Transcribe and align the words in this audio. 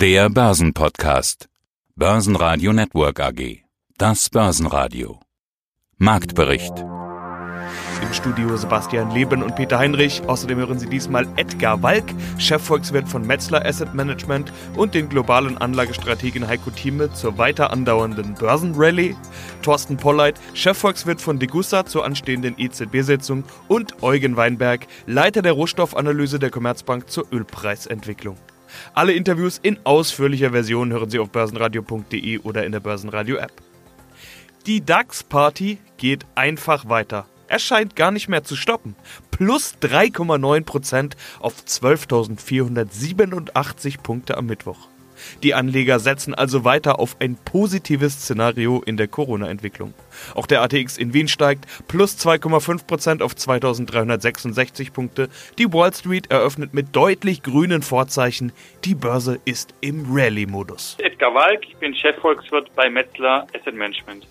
Der 0.00 0.30
Börsenpodcast. 0.30 1.50
Börsenradio 1.94 2.72
Network 2.72 3.20
AG. 3.20 3.64
Das 3.98 4.30
Börsenradio. 4.30 5.20
Marktbericht. 5.98 6.72
Im 8.00 8.14
Studio 8.14 8.56
Sebastian 8.56 9.10
Leben 9.10 9.42
und 9.42 9.56
Peter 9.56 9.78
Heinrich. 9.78 10.22
Außerdem 10.26 10.56
hören 10.56 10.78
Sie 10.78 10.88
diesmal 10.88 11.28
Edgar 11.36 11.82
Walk, 11.82 12.06
Chefvolkswirt 12.38 13.10
von 13.10 13.26
Metzler 13.26 13.66
Asset 13.66 13.92
Management 13.92 14.50
und 14.74 14.94
den 14.94 15.10
globalen 15.10 15.58
Anlagestrategen 15.58 16.48
Heiko 16.48 16.70
Thieme 16.70 17.12
zur 17.12 17.36
weiter 17.36 17.70
andauernden 17.70 18.36
Börsenrallye. 18.36 19.14
Thorsten 19.60 19.98
Polleit, 19.98 20.40
Chefvolkswirt 20.54 21.20
von 21.20 21.38
Degussa 21.38 21.84
zur 21.84 22.06
anstehenden 22.06 22.54
EZB-Sitzung 22.56 23.44
und 23.68 24.02
Eugen 24.02 24.38
Weinberg, 24.38 24.86
Leiter 25.04 25.42
der 25.42 25.52
Rohstoffanalyse 25.52 26.38
der 26.38 26.48
Commerzbank 26.48 27.10
zur 27.10 27.26
Ölpreisentwicklung. 27.30 28.38
Alle 28.94 29.12
Interviews 29.12 29.58
in 29.62 29.78
ausführlicher 29.84 30.50
Version 30.50 30.92
hören 30.92 31.10
Sie 31.10 31.18
auf 31.18 31.30
börsenradio.de 31.30 32.38
oder 32.40 32.64
in 32.64 32.72
der 32.72 32.80
Börsenradio-App. 32.80 33.52
Die 34.66 34.84
DAX-Party 34.84 35.78
geht 35.96 36.26
einfach 36.34 36.88
weiter. 36.88 37.26
Er 37.48 37.58
scheint 37.58 37.96
gar 37.96 38.10
nicht 38.10 38.28
mehr 38.28 38.44
zu 38.44 38.56
stoppen. 38.56 38.94
Plus 39.30 39.74
3,9% 39.80 41.12
auf 41.40 41.54
12.487 41.66 44.02
Punkte 44.02 44.36
am 44.36 44.44
Mittwoch. 44.46 44.89
Die 45.42 45.54
Anleger 45.54 46.00
setzen 46.00 46.34
also 46.34 46.64
weiter 46.64 46.98
auf 46.98 47.16
ein 47.20 47.36
positives 47.36 48.14
Szenario 48.14 48.82
in 48.84 48.96
der 48.96 49.08
Corona-Entwicklung. 49.08 49.94
Auch 50.34 50.46
der 50.46 50.62
ATX 50.62 50.98
in 50.98 51.14
Wien 51.14 51.28
steigt 51.28 51.66
plus 51.88 52.16
2,5% 52.18 53.22
auf 53.22 53.34
2366 53.34 54.92
Punkte. 54.92 55.28
Die 55.58 55.72
Wall 55.72 55.92
Street 55.92 56.30
eröffnet 56.30 56.74
mit 56.74 56.94
deutlich 56.94 57.42
grünen 57.42 57.82
Vorzeichen. 57.82 58.52
Die 58.84 58.94
Börse 58.94 59.40
ist 59.44 59.74
im 59.80 60.06
Rallye-Modus. 60.10 60.96
Edgar 60.98 61.34
Walk, 61.34 61.60
ich 61.68 61.76
bin 61.76 61.94
Chefvolkswirt 61.94 62.74
bei 62.74 62.90
Metzler 62.90 63.46
Asset 63.54 63.74
Management. 63.74 64.26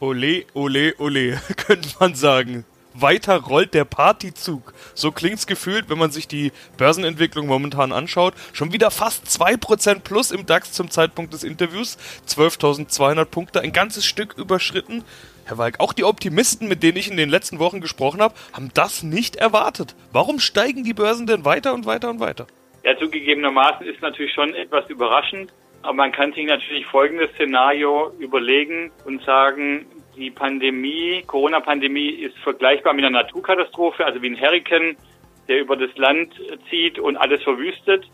Ole, 0.00 0.44
ole, 0.54 0.94
ole, 0.98 1.40
könnte 1.56 1.88
man 1.98 2.14
sagen 2.14 2.64
weiter 2.94 3.36
rollt 3.36 3.74
der 3.74 3.84
Partyzug. 3.84 4.72
So 4.94 5.12
klingt's 5.12 5.46
gefühlt, 5.46 5.88
wenn 5.88 5.98
man 5.98 6.10
sich 6.10 6.28
die 6.28 6.52
Börsenentwicklung 6.76 7.46
momentan 7.46 7.92
anschaut. 7.92 8.34
Schon 8.52 8.72
wieder 8.72 8.90
fast 8.90 9.26
2% 9.26 10.00
plus 10.00 10.30
im 10.30 10.46
DAX 10.46 10.72
zum 10.72 10.90
Zeitpunkt 10.90 11.32
des 11.32 11.44
Interviews. 11.44 11.98
12.200 12.28 13.24
Punkte, 13.26 13.60
ein 13.60 13.72
ganzes 13.72 14.04
Stück 14.04 14.36
überschritten. 14.36 15.04
Herr 15.44 15.58
Walk, 15.58 15.80
auch 15.80 15.92
die 15.92 16.04
Optimisten, 16.04 16.68
mit 16.68 16.82
denen 16.82 16.96
ich 16.96 17.10
in 17.10 17.16
den 17.16 17.28
letzten 17.28 17.58
Wochen 17.58 17.80
gesprochen 17.80 18.20
habe, 18.20 18.34
haben 18.52 18.70
das 18.74 19.02
nicht 19.02 19.36
erwartet. 19.36 19.96
Warum 20.12 20.38
steigen 20.38 20.84
die 20.84 20.94
Börsen 20.94 21.26
denn 21.26 21.44
weiter 21.44 21.74
und 21.74 21.86
weiter 21.86 22.10
und 22.10 22.20
weiter? 22.20 22.46
Ja, 22.84 22.96
zugegebenermaßen 22.96 23.86
ist 23.86 24.00
natürlich 24.00 24.32
schon 24.32 24.54
etwas 24.54 24.88
überraschend. 24.88 25.52
Aber 25.82 25.94
man 25.94 26.12
kann 26.12 26.32
sich 26.34 26.46
natürlich 26.46 26.84
folgendes 26.86 27.30
Szenario 27.30 28.12
überlegen 28.18 28.90
und 29.06 29.22
sagen, 29.22 29.86
die 30.20 30.30
Pandemie, 30.30 31.22
Corona-Pandemie 31.26 32.10
ist 32.10 32.36
vergleichbar 32.38 32.92
mit 32.92 33.04
einer 33.04 33.22
Naturkatastrophe, 33.22 34.04
also 34.04 34.22
wie 34.22 34.30
ein 34.30 34.40
Hurrikan, 34.40 34.96
der 35.48 35.60
über 35.60 35.76
das 35.76 35.96
Land 35.96 36.32
zieht 36.68 36.98
und 36.98 37.16
alles 37.16 37.42
verwüstet, 37.42 38.08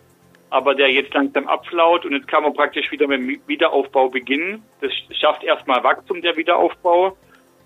aber 0.48 0.74
der 0.74 0.90
jetzt 0.90 1.12
langsam 1.12 1.48
abflaut 1.48 2.06
und 2.06 2.12
jetzt 2.12 2.28
kann 2.28 2.44
man 2.44 2.54
praktisch 2.54 2.90
wieder 2.90 3.06
mit 3.08 3.20
dem 3.20 3.40
Wiederaufbau 3.46 4.08
beginnen. 4.08 4.62
Das 4.80 4.92
schafft 5.18 5.44
erstmal 5.44 5.82
Wachstum 5.84 6.22
der 6.22 6.36
Wiederaufbau 6.36 7.16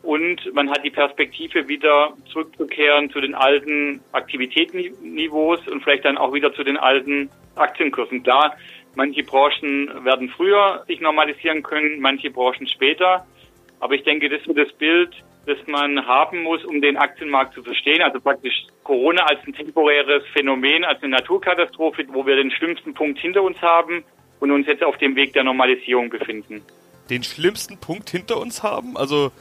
und 0.03 0.53
man 0.55 0.71
hat 0.71 0.85
die 0.85 0.91
Perspektive 0.91 1.69
wieder 1.69 2.15
zurückzukehren 2.33 3.11
zu 3.11 3.21
den 3.21 3.35
alten 3.35 4.01
Aktivitätsniveaus 4.13 5.69
und 5.69 5.83
vielleicht 5.83 6.05
dann 6.05 6.19
auch 6.19 6.33
wieder 6.33 6.55
zu 6.55 6.65
den 6.65 6.79
alten 6.79 7.31
Aktienkursen. 7.55 8.23
Klar, 8.23 8.57
manche 8.95 9.23
Branchen 9.23 10.05
werden 10.05 10.31
früher 10.31 10.85
sich 10.87 11.01
normalisieren 11.01 11.63
können, 11.63 12.01
manche 12.01 12.31
Branchen 12.31 12.67
später. 12.67 13.27
Aber 13.81 13.95
ich 13.95 14.05
denke, 14.05 14.29
das 14.29 14.41
ist 14.47 14.57
das 14.57 14.73
Bild, 14.75 15.15
das 15.47 15.59
man 15.67 16.07
haben 16.07 16.43
muss, 16.43 16.65
um 16.65 16.81
den 16.81 16.97
Aktienmarkt 16.97 17.55
zu 17.55 17.63
verstehen. 17.63 18.03
Also 18.03 18.21
praktisch 18.21 18.67
Corona 18.85 19.25
als 19.25 19.41
ein 19.47 19.55
temporäres 19.55 20.23
Phänomen, 20.33 20.85
als 20.85 21.03
eine 21.03 21.17
Naturkatastrophe, 21.17 22.05
wo 22.09 22.27
wir 22.27 22.37
den 22.37 22.51
schlimmsten 22.51 22.95
Punkt 22.95 23.19
hinter 23.19 23.43
uns 23.43 23.61
haben 23.63 24.05
und 24.39 24.51
uns 24.51 24.67
jetzt 24.67 24.85
auf 24.85 24.97
dem 24.99 25.17
Weg 25.17 25.33
der 25.33 25.45
Normalisierung 25.45 26.11
befinden. 26.11 26.63
Den 27.09 27.23
schlimmsten 27.23 27.79
Punkt 27.79 28.11
hinter 28.11 28.39
uns 28.39 28.63
haben? 28.63 28.97
Also 28.97 29.33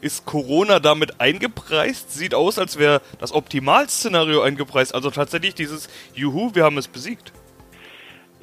ist 0.00 0.26
Corona 0.26 0.78
damit 0.78 1.20
eingepreist? 1.20 2.12
Sieht 2.12 2.34
aus, 2.34 2.58
als 2.58 2.78
wäre 2.78 3.00
das 3.18 3.32
Optimalszenario 3.32 4.42
eingepreist. 4.42 4.94
Also 4.94 5.10
tatsächlich 5.10 5.54
dieses 5.54 5.88
Juhu, 6.14 6.54
wir 6.54 6.64
haben 6.64 6.78
es 6.78 6.86
besiegt. 6.86 7.32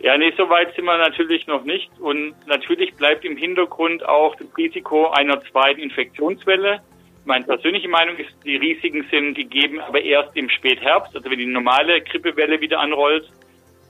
Ja, 0.04 0.18
nee, 0.18 0.34
so 0.36 0.50
weit 0.50 0.76
sind 0.76 0.84
wir 0.84 0.98
natürlich 0.98 1.48
noch 1.48 1.64
nicht. 1.64 1.90
Und 1.98 2.36
natürlich 2.46 2.94
bleibt 2.96 3.24
im 3.24 3.38
Hintergrund 3.38 4.04
auch 4.06 4.36
das 4.36 4.48
Risiko 4.58 5.08
einer 5.12 5.42
zweiten 5.46 5.80
Infektionswelle. 5.80 6.82
Meine 7.24 7.46
persönliche 7.46 7.88
Meinung 7.88 8.18
ist, 8.18 8.36
die 8.44 8.58
Risiken 8.58 9.08
sind 9.10 9.36
gegeben, 9.36 9.80
aber 9.80 10.02
erst 10.02 10.36
im 10.36 10.50
Spätherbst, 10.50 11.16
also 11.16 11.32
wenn 11.32 11.40
die 11.40 11.46
normale 11.46 12.02
Grippewelle 12.02 12.60
wieder 12.60 12.82
anrollt, 12.82 13.30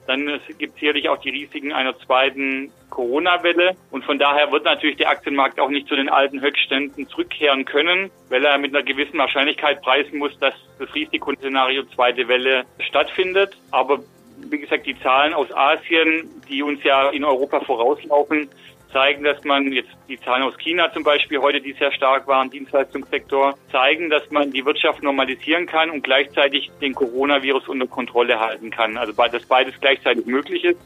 dann 0.05 0.39
gibt 0.59 0.75
es 0.75 0.79
sicherlich 0.79 1.09
auch 1.09 1.17
die 1.17 1.31
Risiken 1.31 1.73
einer 1.73 1.97
zweiten 1.97 2.71
Corona-Welle. 2.91 3.75
Und 3.89 4.05
von 4.05 4.19
daher 4.19 4.51
wird 4.51 4.65
natürlich 4.65 4.97
der 4.97 5.09
Aktienmarkt 5.09 5.59
auch 5.59 5.69
nicht 5.69 5.87
zu 5.87 5.95
den 5.95 6.09
alten 6.09 6.41
Höchstständen 6.41 7.07
zurückkehren 7.07 7.65
können, 7.65 8.11
weil 8.29 8.45
er 8.45 8.59
mit 8.59 8.75
einer 8.75 8.85
gewissen 8.85 9.17
Wahrscheinlichkeit 9.17 9.81
preisen 9.81 10.19
muss, 10.19 10.37
dass 10.37 10.53
das 10.77 10.93
Risikoszenario 10.93 11.85
zweite 11.95 12.27
Welle 12.27 12.65
stattfindet. 12.87 13.57
Aber 13.71 14.03
wie 14.49 14.59
gesagt, 14.59 14.85
die 14.85 14.99
Zahlen 14.99 15.33
aus 15.33 15.51
Asien, 15.53 16.29
die 16.49 16.63
uns 16.63 16.83
ja 16.83 17.09
in 17.09 17.23
Europa 17.23 17.59
vorauslaufen, 17.61 18.49
zeigen, 18.93 19.23
dass 19.23 19.43
man 19.43 19.71
jetzt 19.73 19.89
die 20.07 20.19
Zahlen 20.19 20.43
aus 20.43 20.57
China 20.57 20.93
zum 20.93 21.03
Beispiel 21.03 21.39
heute, 21.39 21.59
die 21.59 21.73
sehr 21.73 21.91
stark 21.91 22.27
waren, 22.27 22.49
Dienstleistungssektor, 22.51 23.57
zeigen, 23.71 24.09
dass 24.09 24.29
man 24.29 24.51
die 24.51 24.63
Wirtschaft 24.65 25.01
normalisieren 25.01 25.65
kann 25.65 25.89
und 25.89 26.03
gleichzeitig 26.03 26.71
den 26.79 26.93
Coronavirus 26.93 27.67
unter 27.67 27.87
Kontrolle 27.87 28.39
halten 28.39 28.69
kann. 28.69 28.97
Also 28.97 29.13
dass 29.13 29.45
beides 29.47 29.73
gleichzeitig 29.81 30.25
möglich 30.25 30.63
ist. 30.63 30.79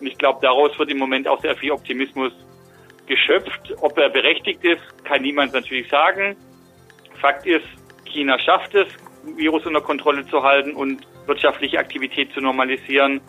Und 0.00 0.06
ich 0.06 0.18
glaube, 0.18 0.38
daraus 0.42 0.78
wird 0.78 0.90
im 0.90 0.98
Moment 0.98 1.26
auch 1.26 1.40
sehr 1.40 1.56
viel 1.56 1.72
Optimismus 1.72 2.32
geschöpft. 3.06 3.74
Ob 3.80 3.98
er 3.98 4.10
berechtigt 4.10 4.62
ist, 4.62 4.82
kann 5.04 5.22
niemand 5.22 5.52
natürlich 5.52 5.88
sagen. 5.88 6.36
Fakt 7.20 7.46
ist, 7.46 7.66
China 8.04 8.38
schafft 8.38 8.74
es, 8.74 8.86
Virus 9.36 9.66
unter 9.66 9.80
Kontrolle 9.80 10.26
zu 10.26 10.42
halten 10.42 10.72
und 10.72 11.06
wirtschaftliche 11.30 11.78
Aktivität 11.78 12.32
zu 12.34 12.40
normalisieren. 12.40 13.20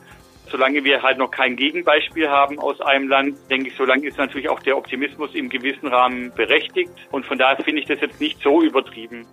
Solange 0.50 0.84
wir 0.84 1.02
halt 1.02 1.18
noch 1.18 1.32
kein 1.32 1.56
Gegenbeispiel 1.56 2.28
haben 2.28 2.60
aus 2.60 2.82
einem 2.82 3.08
Land, 3.08 3.38
denke 3.50 3.70
ich, 3.70 3.76
solange 3.78 4.06
ist 4.06 4.18
natürlich 4.18 4.50
auch 4.50 4.60
der 4.60 4.76
Optimismus 4.76 5.34
im 5.34 5.48
gewissen 5.48 5.88
Rahmen 5.88 6.34
berechtigt. 6.36 6.92
Und 7.12 7.26
von 7.26 7.38
daher 7.38 7.64
finde 7.64 7.82
ich 7.82 7.88
das 7.88 8.02
jetzt 8.02 8.20
nicht 8.20 8.42
so 8.42 8.62
übertrieben. 8.62 9.26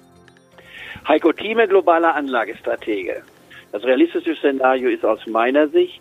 Heiko 1.08 1.32
Thieme, 1.32 1.66
globaler 1.66 2.14
Anlagestratege. 2.14 3.22
Das 3.72 3.82
realistische 3.82 4.36
Szenario 4.36 4.90
ist 4.90 5.04
aus 5.04 5.26
meiner 5.26 5.68
Sicht, 5.68 6.00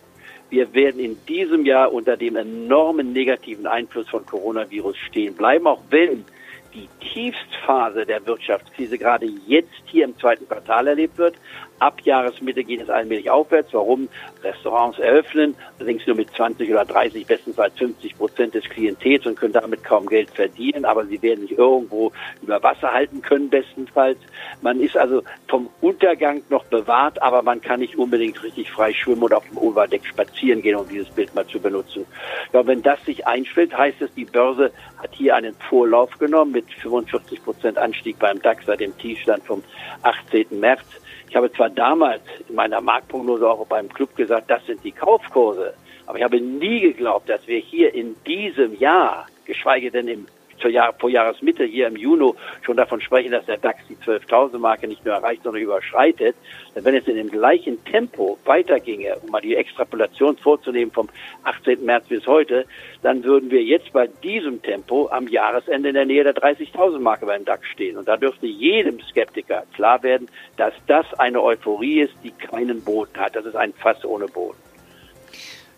wir 0.50 0.72
werden 0.72 1.00
in 1.00 1.18
diesem 1.26 1.66
Jahr 1.66 1.92
unter 1.92 2.16
dem 2.16 2.36
enormen 2.36 3.12
negativen 3.12 3.66
Einfluss 3.66 4.08
von 4.08 4.24
Coronavirus 4.24 4.96
stehen 4.96 5.34
bleiben, 5.34 5.66
auch 5.66 5.82
wenn 5.90 6.24
die 6.72 6.88
Tiefstphase 7.00 8.06
der 8.06 8.24
Wirtschaftskrise 8.26 8.98
gerade 8.98 9.26
jetzt 9.46 9.82
hier 9.86 10.04
im 10.04 10.16
zweiten 10.18 10.46
Quartal 10.46 10.86
erlebt 10.86 11.18
wird. 11.18 11.34
Ab 11.78 12.00
Jahresmitte 12.02 12.64
geht 12.64 12.80
es 12.80 12.90
allmählich 12.90 13.30
aufwärts. 13.30 13.72
Warum? 13.72 14.08
Restaurants 14.42 14.98
eröffnen, 14.98 15.54
allerdings 15.78 16.06
nur 16.06 16.16
mit 16.16 16.30
20 16.34 16.70
oder 16.70 16.84
30, 16.84 17.26
bestenfalls 17.26 17.76
50 17.78 18.16
Prozent 18.16 18.54
des 18.54 18.64
Klientels 18.64 19.26
und 19.26 19.36
können 19.36 19.52
damit 19.52 19.84
kaum 19.84 20.06
Geld 20.06 20.30
verdienen, 20.30 20.84
aber 20.84 21.06
sie 21.06 21.20
werden 21.22 21.46
sich 21.46 21.56
irgendwo 21.56 22.12
über 22.42 22.62
Wasser 22.62 22.92
halten 22.92 23.22
können, 23.22 23.48
bestenfalls. 23.48 24.18
Man 24.60 24.80
ist 24.80 24.96
also 24.96 25.22
vom 25.48 25.68
Untergang 25.80 26.42
noch 26.48 26.64
bewahrt, 26.64 27.20
aber 27.22 27.42
man 27.42 27.60
kann 27.60 27.80
nicht 27.80 27.96
unbedingt 27.96 28.42
richtig 28.42 28.70
frei 28.70 28.92
schwimmen 28.92 29.22
oder 29.22 29.38
auf 29.38 29.48
dem 29.48 29.58
Oberdeck 29.58 30.04
spazieren 30.06 30.62
gehen, 30.62 30.76
um 30.76 30.88
dieses 30.88 31.08
Bild 31.10 31.34
mal 31.34 31.46
zu 31.46 31.60
benutzen. 31.60 32.06
Ja, 32.52 32.66
wenn 32.66 32.82
das 32.82 33.04
sich 33.04 33.26
einstellt, 33.26 33.76
heißt 33.76 34.02
es, 34.02 34.12
die 34.14 34.24
Börse 34.24 34.72
hat 34.98 35.10
hier 35.12 35.36
einen 35.36 35.54
Vorlauf 35.54 36.18
genommen 36.18 36.52
mit 36.52 36.72
45 36.74 37.44
Prozent 37.44 37.78
Anstieg 37.78 38.18
beim 38.18 38.40
DAX 38.42 38.66
seit 38.66 38.80
dem 38.80 38.96
Tiefstand 38.98 39.44
vom 39.44 39.62
18. 40.02 40.46
März. 40.58 40.84
Ich 41.28 41.36
habe 41.36 41.52
zwar 41.52 41.70
damals 41.70 42.22
in 42.48 42.54
meiner 42.54 42.80
Marktprognose 42.80 43.48
auch 43.48 43.66
beim 43.66 43.88
Club 43.88 44.16
gesagt, 44.16 44.50
das 44.50 44.64
sind 44.66 44.82
die 44.84 44.92
Kaufkurse, 44.92 45.74
aber 46.06 46.18
ich 46.18 46.24
habe 46.24 46.40
nie 46.40 46.80
geglaubt, 46.80 47.28
dass 47.28 47.46
wir 47.46 47.58
hier 47.58 47.94
in 47.94 48.16
diesem 48.26 48.78
Jahr, 48.78 49.26
geschweige 49.44 49.90
denn 49.90 50.08
im 50.08 50.26
Jahr, 50.66 50.92
vor 50.98 51.10
Jahresmitte 51.10 51.64
hier 51.64 51.86
im 51.86 51.96
Juni 51.96 52.18
schon 52.62 52.76
davon 52.76 53.00
sprechen, 53.00 53.30
dass 53.30 53.46
der 53.46 53.58
DAX 53.58 53.80
die 53.88 53.96
12.000 53.96 54.58
Marke 54.58 54.88
nicht 54.88 55.04
nur 55.04 55.14
erreicht, 55.14 55.44
sondern 55.44 55.62
überschreitet, 55.62 56.34
dann 56.74 56.84
wenn 56.84 56.94
es 56.96 57.06
in 57.06 57.16
dem 57.16 57.30
gleichen 57.30 57.84
Tempo 57.84 58.38
weiterginge, 58.44 59.16
um 59.22 59.30
mal 59.30 59.40
die 59.40 59.54
Extrapolation 59.54 60.36
vorzunehmen 60.36 60.90
vom 60.90 61.08
18. 61.44 61.84
März 61.84 62.08
bis 62.08 62.26
heute, 62.26 62.66
dann 63.02 63.22
würden 63.22 63.50
wir 63.50 63.62
jetzt 63.62 63.92
bei 63.92 64.08
diesem 64.22 64.60
Tempo 64.62 65.08
am 65.10 65.28
Jahresende 65.28 65.90
in 65.90 65.94
der 65.94 66.06
Nähe 66.06 66.24
der 66.24 66.34
30.000 66.34 66.98
Marke 66.98 67.26
beim 67.26 67.44
DAX 67.44 67.66
stehen. 67.68 67.96
Und 67.96 68.08
da 68.08 68.16
dürfte 68.16 68.46
jedem 68.46 69.00
Skeptiker 69.00 69.64
klar 69.74 70.02
werden, 70.02 70.28
dass 70.56 70.74
das 70.86 71.06
eine 71.18 71.42
Euphorie 71.42 72.00
ist, 72.00 72.14
die 72.24 72.32
keinen 72.32 72.82
Boden 72.82 73.16
hat. 73.16 73.36
Das 73.36 73.46
ist 73.46 73.56
ein 73.56 73.72
Fass 73.72 74.04
ohne 74.04 74.26
Boden. 74.26 74.67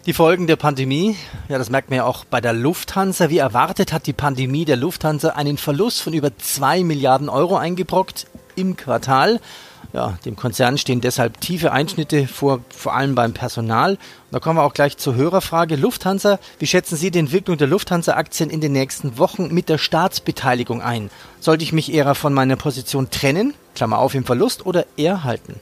Die 0.06 0.14
Folgen 0.14 0.46
der 0.46 0.56
Pandemie, 0.56 1.14
ja, 1.50 1.58
das 1.58 1.68
merkt 1.68 1.90
man 1.90 1.98
ja 1.98 2.04
auch 2.04 2.24
bei 2.24 2.40
der 2.40 2.54
Lufthansa. 2.54 3.28
Wie 3.28 3.36
erwartet 3.36 3.92
hat 3.92 4.06
die 4.06 4.14
Pandemie 4.14 4.64
der 4.64 4.76
Lufthansa 4.76 5.30
einen 5.30 5.58
Verlust 5.58 6.00
von 6.00 6.14
über 6.14 6.36
zwei 6.38 6.82
Milliarden 6.82 7.28
Euro 7.28 7.58
eingebrockt 7.58 8.26
im 8.56 8.76
Quartal. 8.76 9.40
Ja, 9.92 10.18
dem 10.24 10.36
Konzern 10.36 10.78
stehen 10.78 11.02
deshalb 11.02 11.38
tiefe 11.42 11.72
Einschnitte 11.72 12.26
vor, 12.26 12.60
vor 12.74 12.94
allem 12.94 13.14
beim 13.14 13.34
Personal. 13.34 13.92
Und 13.92 13.98
da 14.30 14.38
kommen 14.38 14.58
wir 14.58 14.62
auch 14.62 14.72
gleich 14.72 14.96
zur 14.96 15.16
Hörerfrage. 15.16 15.76
Lufthansa, 15.76 16.38
wie 16.58 16.66
schätzen 16.66 16.96
Sie 16.96 17.10
die 17.10 17.18
Entwicklung 17.18 17.58
der 17.58 17.68
Lufthansa-Aktien 17.68 18.48
in 18.48 18.62
den 18.62 18.72
nächsten 18.72 19.18
Wochen 19.18 19.52
mit 19.52 19.68
der 19.68 19.76
Staatsbeteiligung 19.76 20.80
ein? 20.80 21.10
Sollte 21.40 21.62
ich 21.62 21.74
mich 21.74 21.92
eher 21.92 22.14
von 22.14 22.32
meiner 22.32 22.56
Position 22.56 23.10
trennen, 23.10 23.52
Klammer 23.74 23.98
auf 23.98 24.14
im 24.14 24.24
Verlust, 24.24 24.64
oder 24.64 24.86
eher 24.96 25.24
halten? 25.24 25.60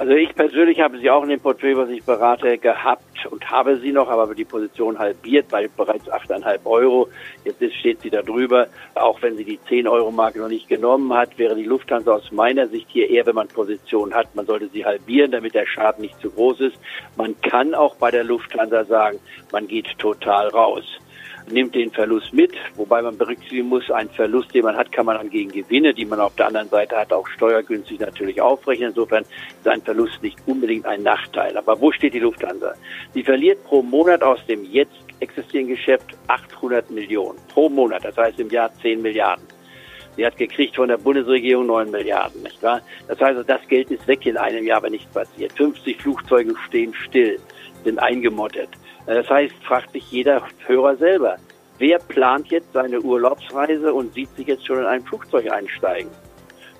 Also 0.00 0.14
ich 0.14 0.34
persönlich 0.34 0.80
habe 0.80 0.98
sie 0.98 1.10
auch 1.10 1.22
in 1.24 1.28
dem 1.28 1.40
Portfolio, 1.40 1.76
was 1.76 1.90
ich 1.90 2.02
berate, 2.02 2.56
gehabt 2.56 3.26
und 3.30 3.50
habe 3.50 3.76
sie 3.80 3.92
noch, 3.92 4.08
aber 4.08 4.34
die 4.34 4.46
Position 4.46 4.98
halbiert 4.98 5.48
bei 5.50 5.68
bereits 5.68 6.10
8,5 6.10 6.64
Euro. 6.64 7.08
Jetzt 7.44 7.62
steht 7.74 8.00
sie 8.00 8.08
da 8.08 8.22
drüber. 8.22 8.68
Auch 8.94 9.20
wenn 9.20 9.36
sie 9.36 9.44
die 9.44 9.60
10 9.68 9.86
Euro 9.86 10.10
Marke 10.10 10.38
noch 10.38 10.48
nicht 10.48 10.70
genommen 10.70 11.12
hat, 11.12 11.36
wäre 11.36 11.54
die 11.54 11.64
Lufthansa 11.64 12.14
aus 12.14 12.32
meiner 12.32 12.66
Sicht 12.68 12.86
hier 12.88 13.10
eher, 13.10 13.26
wenn 13.26 13.34
man 13.34 13.48
Position 13.48 14.14
hat, 14.14 14.34
man 14.34 14.46
sollte 14.46 14.68
sie 14.68 14.86
halbieren, 14.86 15.32
damit 15.32 15.54
der 15.54 15.66
Schaden 15.66 16.00
nicht 16.00 16.18
zu 16.18 16.30
groß 16.30 16.60
ist. 16.60 16.78
Man 17.18 17.38
kann 17.42 17.74
auch 17.74 17.94
bei 17.96 18.10
der 18.10 18.24
Lufthansa 18.24 18.86
sagen, 18.86 19.18
man 19.52 19.68
geht 19.68 19.98
total 19.98 20.48
raus 20.48 20.98
nimmt 21.52 21.74
den 21.74 21.90
Verlust 21.90 22.32
mit, 22.32 22.52
wobei 22.76 23.02
man 23.02 23.16
berücksichtigen 23.16 23.68
muss, 23.68 23.90
einen 23.90 24.10
Verlust, 24.10 24.54
den 24.54 24.64
man 24.64 24.76
hat, 24.76 24.92
kann 24.92 25.06
man 25.06 25.16
dann 25.16 25.30
gegen 25.30 25.50
Gewinne, 25.50 25.94
die 25.94 26.04
man 26.04 26.20
auf 26.20 26.34
der 26.36 26.46
anderen 26.46 26.68
Seite 26.68 26.96
hat, 26.96 27.12
auch 27.12 27.26
steuergünstig 27.28 28.00
natürlich 28.00 28.40
aufrechnen. 28.40 28.88
Insofern 28.90 29.22
ist 29.24 29.68
ein 29.68 29.82
Verlust 29.82 30.22
nicht 30.22 30.38
unbedingt 30.46 30.86
ein 30.86 31.02
Nachteil. 31.02 31.56
Aber 31.56 31.80
wo 31.80 31.92
steht 31.92 32.14
die 32.14 32.20
Lufthansa? 32.20 32.74
Sie 33.14 33.22
verliert 33.22 33.64
pro 33.64 33.82
Monat 33.82 34.22
aus 34.22 34.44
dem 34.46 34.64
jetzt 34.64 34.92
existierenden 35.20 35.76
Geschäft 35.76 36.06
800 36.28 36.90
Millionen 36.90 37.38
pro 37.52 37.68
Monat, 37.68 38.04
das 38.04 38.16
heißt 38.16 38.40
im 38.40 38.50
Jahr 38.50 38.70
10 38.80 39.02
Milliarden. 39.02 39.46
Sie 40.16 40.26
hat 40.26 40.36
gekriegt 40.36 40.76
von 40.76 40.88
der 40.88 40.98
Bundesregierung 40.98 41.66
9 41.66 41.90
Milliarden, 41.90 42.42
nicht 42.42 42.62
wahr? 42.62 42.80
Das 43.08 43.20
heißt, 43.20 43.48
das 43.48 43.68
Geld 43.68 43.90
ist 43.90 44.06
weg 44.06 44.26
in 44.26 44.36
einem 44.36 44.66
Jahr, 44.66 44.82
wenn 44.82 44.92
nichts 44.92 45.12
passiert. 45.12 45.52
50 45.52 46.00
Flugzeuge 46.00 46.54
stehen 46.66 46.92
still, 46.94 47.38
sind 47.84 47.98
eingemottet. 47.98 48.68
Das 49.06 49.28
heißt, 49.28 49.54
fragt 49.64 49.92
sich 49.92 50.10
jeder 50.10 50.42
Hörer 50.66 50.96
selber, 50.96 51.36
wer 51.78 51.98
plant 51.98 52.48
jetzt 52.48 52.72
seine 52.72 53.00
Urlaubsreise 53.00 53.92
und 53.92 54.14
sieht 54.14 54.34
sich 54.36 54.46
jetzt 54.46 54.66
schon 54.66 54.78
in 54.78 54.86
ein 54.86 55.02
Flugzeug 55.02 55.50
einsteigen? 55.50 56.10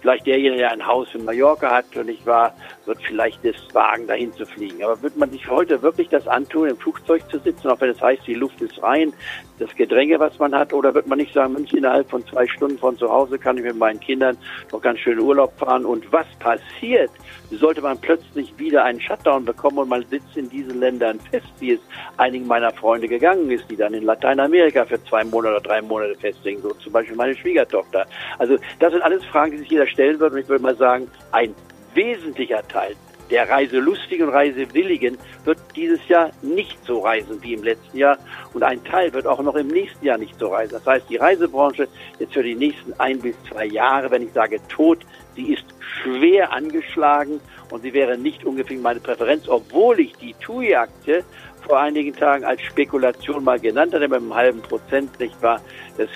Vielleicht 0.00 0.26
derjenige, 0.26 0.62
der 0.62 0.72
ein 0.72 0.86
Haus 0.86 1.08
in 1.14 1.24
Mallorca 1.24 1.70
hat 1.70 1.96
und 1.96 2.08
ich 2.08 2.24
war, 2.24 2.54
wird 2.90 3.02
vielleicht 3.04 3.44
das 3.44 3.54
Wagen 3.72 4.08
dahin 4.08 4.32
zu 4.32 4.44
fliegen. 4.44 4.82
Aber 4.82 5.00
wird 5.00 5.16
man 5.16 5.30
sich 5.30 5.48
heute 5.48 5.80
wirklich 5.80 6.08
das 6.08 6.26
antun, 6.26 6.68
im 6.68 6.76
Flugzeug 6.76 7.22
zu 7.30 7.38
sitzen, 7.38 7.68
auch 7.68 7.80
wenn 7.80 7.90
es 7.90 8.00
heißt, 8.00 8.26
die 8.26 8.34
Luft 8.34 8.60
ist 8.60 8.82
rein, 8.82 9.12
das 9.60 9.74
Gedränge, 9.76 10.18
was 10.18 10.36
man 10.40 10.54
hat, 10.54 10.72
oder 10.72 10.92
wird 10.92 11.06
man 11.06 11.18
nicht 11.18 11.32
sagen, 11.32 11.52
Mensch, 11.52 11.72
innerhalb 11.72 12.10
von 12.10 12.26
zwei 12.26 12.48
Stunden 12.48 12.78
von 12.78 12.98
zu 12.98 13.08
Hause 13.08 13.38
kann 13.38 13.56
ich 13.58 13.62
mit 13.62 13.76
meinen 13.76 14.00
Kindern 14.00 14.36
noch 14.72 14.80
ganz 14.80 14.98
schön 14.98 15.20
Urlaub 15.20 15.56
fahren 15.56 15.84
und 15.84 16.12
was 16.12 16.26
passiert, 16.40 17.10
sollte 17.50 17.80
man 17.80 17.96
plötzlich 17.98 18.52
wieder 18.58 18.84
einen 18.84 19.00
Shutdown 19.00 19.44
bekommen 19.44 19.78
und 19.78 19.88
man 19.88 20.04
sitzt 20.06 20.36
in 20.36 20.50
diesen 20.50 20.80
Ländern 20.80 21.20
fest, 21.30 21.46
wie 21.60 21.72
es 21.72 21.80
einigen 22.16 22.46
meiner 22.46 22.72
Freunde 22.72 23.06
gegangen 23.06 23.50
ist, 23.50 23.70
die 23.70 23.76
dann 23.76 23.94
in 23.94 24.02
Lateinamerika 24.02 24.84
für 24.84 25.02
zwei 25.04 25.22
Monate 25.24 25.54
oder 25.54 25.62
drei 25.62 25.82
Monate 25.82 26.16
festlegen, 26.16 26.60
so 26.62 26.70
zum 26.70 26.92
Beispiel 26.92 27.14
meine 27.14 27.36
Schwiegertochter. 27.36 28.06
Also 28.38 28.56
das 28.80 28.92
sind 28.92 29.02
alles 29.02 29.24
Fragen, 29.26 29.52
die 29.52 29.58
sich 29.58 29.70
jeder 29.70 29.86
stellen 29.86 30.18
wird 30.18 30.32
und 30.32 30.38
ich 30.38 30.48
würde 30.48 30.62
mal 30.62 30.76
sagen, 30.76 31.08
ein 31.30 31.54
wesentlicher 31.94 32.66
Teil 32.66 32.96
der 33.30 33.48
Reiselustigen 33.48 34.26
und 34.26 34.34
Reisewilligen 34.34 35.16
wird 35.44 35.58
dieses 35.76 36.06
Jahr 36.08 36.30
nicht 36.42 36.84
so 36.84 37.00
reisen 37.00 37.42
wie 37.42 37.54
im 37.54 37.62
letzten 37.62 37.96
Jahr 37.96 38.18
und 38.52 38.62
ein 38.62 38.82
Teil 38.84 39.12
wird 39.12 39.26
auch 39.26 39.40
noch 39.40 39.54
im 39.54 39.68
nächsten 39.68 40.04
Jahr 40.04 40.18
nicht 40.18 40.38
so 40.38 40.48
reisen. 40.48 40.72
Das 40.72 40.86
heißt, 40.86 41.08
die 41.08 41.16
Reisebranche 41.16 41.88
jetzt 42.18 42.34
für 42.34 42.42
die 42.42 42.56
nächsten 42.56 42.92
ein 42.98 43.20
bis 43.20 43.36
zwei 43.48 43.66
Jahre, 43.66 44.10
wenn 44.10 44.22
ich 44.22 44.32
sage 44.32 44.60
tot, 44.68 44.98
sie 45.36 45.52
ist 45.52 45.64
schwer 46.02 46.52
angeschlagen 46.52 47.40
und 47.70 47.82
sie 47.82 47.92
wäre 47.92 48.18
nicht 48.18 48.44
ungefähr 48.44 48.78
meine 48.78 49.00
Präferenz, 49.00 49.48
obwohl 49.48 50.00
ich 50.00 50.12
die 50.16 50.34
TUI-Aktie 50.34 51.24
vor 51.66 51.78
einigen 51.78 52.14
Tagen 52.16 52.44
als 52.44 52.62
Spekulation 52.62 53.44
mal 53.44 53.60
genannt 53.60 53.94
hatte, 53.94 54.08
mit 54.08 54.18
einem 54.18 54.34
halben 54.34 54.60
Prozent, 54.62 55.20
nicht 55.20 55.40
wahr, 55.42 55.60
des 55.98 56.08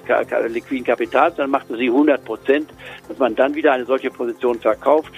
liquiden 0.49 0.85
Kapitals, 0.85 1.37
dann 1.37 1.51
machte 1.51 1.77
sie 1.77 1.89
100 1.89 2.25
Prozent, 2.25 2.71
dass 3.09 3.19
man 3.19 3.37
dann 3.37 3.55
wieder 3.55 3.73
eine 3.73 3.85
solche 3.85 4.11
Position 4.11 4.59
verkauft 4.59 5.13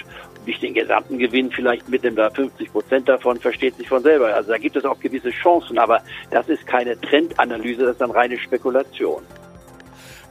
nicht 0.47 0.63
den 0.63 0.75
gesamten 0.75 1.19
Gewinn 1.19 1.51
vielleicht 1.51 1.89
mitnimmt, 1.89 2.19
da 2.19 2.31
50 2.31 2.73
Prozent 2.73 3.09
davon 3.09 3.39
versteht 3.39 3.77
sich 3.77 3.89
von 3.89 4.03
selber. 4.03 4.35
Also 4.35 4.51
da 4.51 4.59
gibt 4.59 4.77
es 4.77 4.85
auch 4.85 4.99
gewisse 5.01 5.31
Chancen, 5.31 5.79
aber 5.79 6.01
das 6.31 6.49
ist 6.49 6.67
keine 6.67 7.01
Trendanalyse, 7.01 7.83
das 7.83 7.93
ist 7.93 8.01
dann 8.01 8.11
reine 8.11 8.39
Spekulation. 8.39 9.23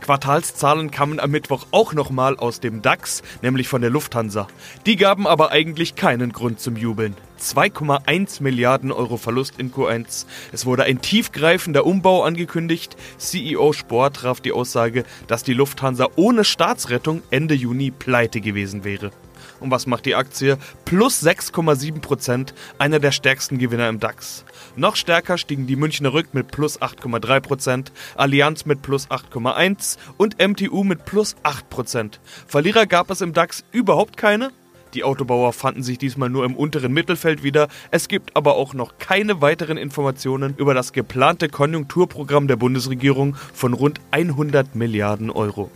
Quartalszahlen 0.02 0.92
kamen 0.92 1.20
am 1.20 1.32
Mittwoch 1.32 1.66
auch 1.72 1.94
nochmal 1.94 2.38
aus 2.38 2.60
dem 2.60 2.84
DAX, 2.84 3.24
nämlich 3.42 3.68
von 3.68 3.82
der 3.82 3.90
Lufthansa. 3.90 4.48
Die 4.86 4.98
gaben 4.98 5.26
aber 5.26 5.52
eigentlich 5.52 5.96
keinen 5.96 6.32
Grund 6.32 6.60
zum 6.60 6.78
Jubeln. 6.78 7.16
2,1 7.40 8.42
Milliarden 8.42 8.92
Euro 8.92 9.18
Verlust 9.18 9.60
in 9.60 9.72
Q1. 9.72 10.26
Es 10.52 10.66
wurde 10.66 10.84
ein 10.84 11.02
tiefgreifender 11.02 11.86
Umbau 11.86 12.24
angekündigt. 12.24 12.96
CEO 13.18 13.74
Sport 13.74 14.18
traf 14.18 14.42
die 14.42 14.52
Aussage, 14.52 15.04
dass 15.28 15.44
die 15.44 15.54
Lufthansa 15.54 16.08
ohne 16.16 16.44
Staatsrettung 16.44 17.22
Ende 17.30 17.56
Juni 17.56 17.92
pleite 17.92 18.42
gewesen 18.42 18.84
wäre. 18.84 19.12
Und 19.60 19.72
was 19.72 19.88
macht 19.88 20.06
die 20.06 20.16
Aktie? 20.16 20.58
Plus 20.84 21.24
6,7 21.24 22.00
Prozent, 22.00 22.54
einer 22.78 23.00
der 23.00 23.12
stärksten 23.12 23.58
Gewinner 23.58 23.90
im 23.90 24.00
DAX. 24.00 24.44
Noch 24.76 24.96
stärker 24.96 25.38
stiegen 25.38 25.68
die 25.68 25.76
Münchner 25.76 26.14
Rück 26.14 26.34
mit 26.34 26.52
plus 26.52 26.82
8,3 26.82 27.40
Prozent, 27.40 27.92
Allianz 28.16 28.66
mit 28.66 28.82
plus 28.82 29.08
8,1 29.10 29.98
und 30.18 30.38
MTU 30.40 30.84
mit 30.84 31.06
plus 31.06 31.36
8 31.44 31.70
Prozent. 31.70 32.20
Verlierer 32.48 32.86
gab 32.86 33.10
es 33.10 33.22
im 33.22 33.34
DAX 33.34 33.64
überhaupt 33.72 34.18
keine. 34.18 34.52
Die 34.96 35.04
Autobauer 35.04 35.52
fanden 35.52 35.84
sich 35.84 35.98
diesmal 35.98 36.30
nur 36.30 36.46
im 36.46 36.56
unteren 36.56 36.94
Mittelfeld 36.94 37.44
wieder. 37.44 37.68
Es 37.92 38.08
gibt 38.08 38.38
aber 38.38 38.56
auch 38.56 38.74
noch 38.74 38.98
keine 38.98 39.42
weiteren 39.42 39.76
Informationen 39.76 40.56
über 40.56 40.74
das 40.74 40.94
geplante 40.94 41.50
Konjunkturprogramm 41.50 42.48
der 42.48 42.56
Bundesregierung 42.56 43.36
von 43.54 43.74
rund 43.74 44.00
100 44.12 44.74
Milliarden 44.74 45.32
Euro. 45.32 45.70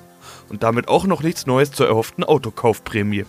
Und 0.47 0.63
damit 0.63 0.87
auch 0.87 1.05
noch 1.05 1.21
nichts 1.21 1.45
Neues 1.45 1.73
zur 1.73 1.87
erhofften 1.87 2.23
Autokaufprämie. 2.23 3.25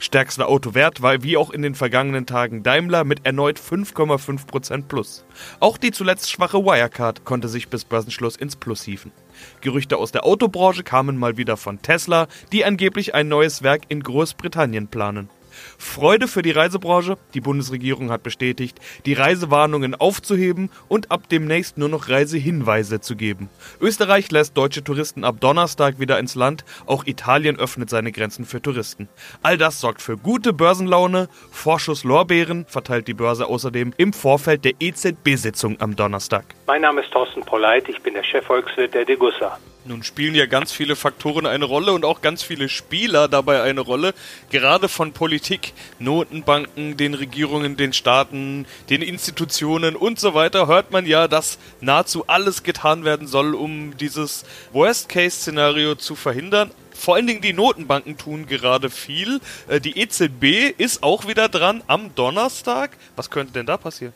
Stärkster 0.00 0.48
Autowert 0.48 1.02
war 1.02 1.22
wie 1.22 1.36
auch 1.36 1.50
in 1.50 1.62
den 1.62 1.76
vergangenen 1.76 2.26
Tagen 2.26 2.64
Daimler 2.64 3.04
mit 3.04 3.24
erneut 3.24 3.60
5,5% 3.60 4.88
plus. 4.88 5.24
Auch 5.60 5.78
die 5.78 5.92
zuletzt 5.92 6.32
schwache 6.32 6.64
Wirecard 6.64 7.24
konnte 7.24 7.46
sich 7.46 7.68
bis 7.68 7.84
Börsenschluss 7.84 8.34
ins 8.34 8.56
Plus 8.56 8.82
hieven. 8.82 9.12
Gerüchte 9.60 9.96
aus 9.96 10.12
der 10.12 10.24
Autobranche 10.24 10.82
kamen 10.82 11.16
mal 11.16 11.36
wieder 11.36 11.56
von 11.56 11.82
Tesla, 11.82 12.28
die 12.52 12.64
angeblich 12.64 13.14
ein 13.14 13.28
neues 13.28 13.62
Werk 13.62 13.82
in 13.88 14.02
Großbritannien 14.02 14.88
planen. 14.88 15.30
Freude 15.78 16.28
für 16.28 16.42
die 16.42 16.50
Reisebranche. 16.50 17.16
Die 17.34 17.40
Bundesregierung 17.40 18.10
hat 18.10 18.22
bestätigt, 18.22 18.78
die 19.06 19.14
Reisewarnungen 19.14 19.94
aufzuheben 19.94 20.70
und 20.88 21.10
ab 21.10 21.28
demnächst 21.30 21.78
nur 21.78 21.88
noch 21.88 22.08
Reisehinweise 22.08 23.00
zu 23.00 23.16
geben. 23.16 23.48
Österreich 23.80 24.30
lässt 24.30 24.56
deutsche 24.56 24.84
Touristen 24.84 25.24
ab 25.24 25.36
Donnerstag 25.40 25.98
wieder 26.00 26.18
ins 26.18 26.34
Land. 26.34 26.64
Auch 26.86 27.06
Italien 27.06 27.58
öffnet 27.58 27.90
seine 27.90 28.12
Grenzen 28.12 28.44
für 28.44 28.62
Touristen. 28.62 29.08
All 29.42 29.58
das 29.58 29.80
sorgt 29.80 30.02
für 30.02 30.16
gute 30.16 30.52
Börsenlaune. 30.52 31.28
Vorschuss 31.50 32.04
Lorbeeren 32.04 32.66
verteilt 32.66 33.08
die 33.08 33.14
Börse 33.14 33.46
außerdem 33.46 33.92
im 33.96 34.12
Vorfeld 34.12 34.64
der 34.64 34.74
EZB-Sitzung 34.80 35.80
am 35.80 35.96
Donnerstag. 35.96 36.44
Mein 36.66 36.82
Name 36.82 37.02
ist 37.02 37.10
Thorsten 37.12 37.42
Polleit, 37.42 37.88
ich 37.88 38.00
bin 38.02 38.14
der 38.14 38.24
Chefvolkswirt 38.24 38.94
der 38.94 39.04
Degussa. 39.04 39.58
Nun 39.88 40.02
spielen 40.02 40.34
ja 40.34 40.44
ganz 40.44 40.70
viele 40.70 40.96
Faktoren 40.96 41.46
eine 41.46 41.64
Rolle 41.64 41.94
und 41.94 42.04
auch 42.04 42.20
ganz 42.20 42.42
viele 42.42 42.68
Spieler 42.68 43.26
dabei 43.26 43.62
eine 43.62 43.80
Rolle. 43.80 44.12
Gerade 44.50 44.86
von 44.86 45.14
Politik, 45.14 45.72
Notenbanken, 45.98 46.98
den 46.98 47.14
Regierungen, 47.14 47.78
den 47.78 47.94
Staaten, 47.94 48.66
den 48.90 49.00
Institutionen 49.00 49.96
und 49.96 50.20
so 50.20 50.34
weiter 50.34 50.66
hört 50.66 50.90
man 50.90 51.06
ja, 51.06 51.26
dass 51.26 51.58
nahezu 51.80 52.24
alles 52.26 52.64
getan 52.64 53.06
werden 53.06 53.26
soll, 53.26 53.54
um 53.54 53.96
dieses 53.96 54.44
Worst-Case-Szenario 54.74 55.94
zu 55.94 56.16
verhindern. 56.16 56.70
Vor 56.92 57.14
allen 57.14 57.26
Dingen 57.26 57.40
die 57.40 57.54
Notenbanken 57.54 58.18
tun 58.18 58.44
gerade 58.46 58.90
viel. 58.90 59.40
Äh, 59.68 59.80
die 59.80 59.98
EZB 59.98 60.74
ist 60.76 61.02
auch 61.02 61.26
wieder 61.26 61.48
dran 61.48 61.82
am 61.86 62.14
Donnerstag. 62.14 62.90
Was 63.16 63.30
könnte 63.30 63.54
denn 63.54 63.64
da 63.64 63.78
passieren? 63.78 64.12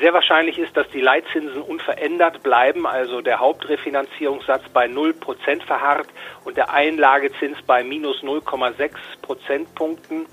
Sehr 0.00 0.14
wahrscheinlich 0.14 0.58
ist, 0.58 0.74
dass 0.78 0.88
die 0.88 1.02
Leitzinsen 1.02 1.60
unverändert 1.60 2.42
bleiben, 2.42 2.86
also 2.86 3.20
der 3.20 3.38
Hauptrefinanzierungssatz 3.38 4.62
bei 4.72 4.86
0% 4.86 5.62
verharrt 5.62 6.08
und 6.42 6.56
der 6.56 6.72
Einlagezins 6.72 7.58
bei 7.66 7.84
minus 7.84 8.22
0,6 8.22 8.92
Prozentpunkten. 9.20 10.24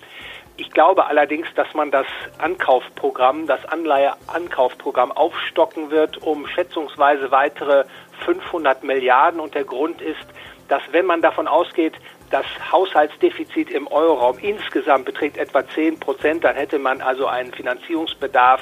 Ich 0.55 0.71
glaube 0.71 1.07
allerdings, 1.07 1.47
dass 1.55 1.73
man 1.73 1.91
das 1.91 2.07
Ankaufprogramm, 2.37 3.45
das 3.45 3.65
Anleiheankaufprogramm 3.65 5.11
aufstocken 5.11 5.91
wird 5.91 6.17
um 6.23 6.47
schätzungsweise 6.47 7.31
weitere 7.31 7.83
500 8.23 8.85
Milliarden 8.85 9.41
und 9.41 9.53
der 9.53 9.65
Grund 9.65 10.01
ist, 10.01 10.25
dass 10.69 10.81
wenn 10.91 11.05
man 11.05 11.21
davon 11.21 11.47
ausgeht, 11.47 11.93
das 12.29 12.45
Haushaltsdefizit 12.71 13.69
im 13.69 13.87
Euroraum 13.87 14.37
insgesamt 14.39 15.05
beträgt 15.05 15.37
etwa 15.37 15.67
10 15.67 15.99
Prozent, 15.99 16.43
dann 16.43 16.55
hätte 16.55 16.79
man 16.79 17.01
also 17.01 17.27
einen 17.27 17.53
Finanzierungsbedarf 17.53 18.61